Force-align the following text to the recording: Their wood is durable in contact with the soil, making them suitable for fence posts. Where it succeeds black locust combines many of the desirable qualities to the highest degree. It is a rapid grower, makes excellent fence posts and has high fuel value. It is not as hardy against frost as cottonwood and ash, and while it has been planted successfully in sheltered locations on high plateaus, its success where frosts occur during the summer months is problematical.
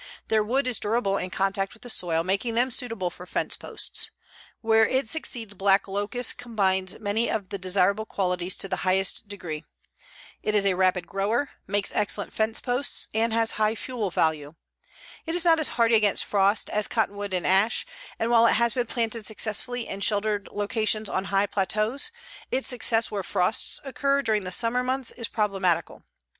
Their 0.29 0.43
wood 0.43 0.65
is 0.65 0.79
durable 0.79 1.19
in 1.19 1.29
contact 1.29 1.75
with 1.75 1.83
the 1.83 1.87
soil, 1.91 2.23
making 2.23 2.55
them 2.55 2.71
suitable 2.71 3.11
for 3.11 3.27
fence 3.27 3.55
posts. 3.55 4.09
Where 4.61 4.83
it 4.87 5.07
succeeds 5.07 5.53
black 5.53 5.87
locust 5.87 6.39
combines 6.39 6.99
many 6.99 7.29
of 7.29 7.49
the 7.49 7.59
desirable 7.59 8.07
qualities 8.07 8.55
to 8.55 8.67
the 8.67 8.77
highest 8.77 9.27
degree. 9.27 9.63
It 10.41 10.55
is 10.55 10.65
a 10.65 10.73
rapid 10.73 11.05
grower, 11.05 11.51
makes 11.67 11.91
excellent 11.93 12.33
fence 12.33 12.59
posts 12.59 13.09
and 13.13 13.31
has 13.31 13.51
high 13.51 13.75
fuel 13.75 14.09
value. 14.09 14.55
It 15.27 15.35
is 15.35 15.45
not 15.45 15.59
as 15.59 15.67
hardy 15.77 15.93
against 15.93 16.25
frost 16.25 16.71
as 16.71 16.87
cottonwood 16.87 17.31
and 17.31 17.45
ash, 17.45 17.85
and 18.17 18.31
while 18.31 18.47
it 18.47 18.53
has 18.55 18.73
been 18.73 18.87
planted 18.87 19.27
successfully 19.27 19.87
in 19.87 20.01
sheltered 20.01 20.49
locations 20.51 21.09
on 21.09 21.25
high 21.25 21.45
plateaus, 21.45 22.11
its 22.49 22.67
success 22.67 23.11
where 23.11 23.21
frosts 23.21 23.79
occur 23.83 24.23
during 24.23 24.45
the 24.45 24.51
summer 24.51 24.81
months 24.83 25.11
is 25.11 25.27
problematical. 25.27 26.01